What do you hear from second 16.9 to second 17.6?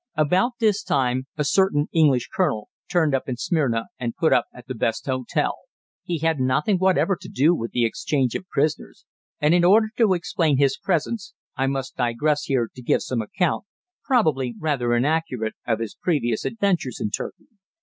in Turkey.